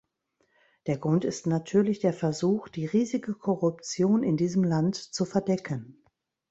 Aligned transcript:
Der 0.87 0.97
Grund 0.97 1.25
ist 1.25 1.45
natürlich 1.45 1.99
der 1.99 2.11
Versuch, 2.13 2.69
die 2.69 2.87
riesige 2.87 3.35
Korruption 3.35 4.23
in 4.23 4.35
diesem 4.35 4.63
Land 4.63 4.95
zu 4.95 5.25
verdecken. 5.25 6.01